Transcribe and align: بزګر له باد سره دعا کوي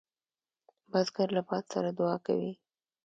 بزګر 0.91 1.29
له 1.37 1.41
باد 1.47 1.63
سره 1.73 1.89
دعا 1.97 2.15
کوي 2.25 2.51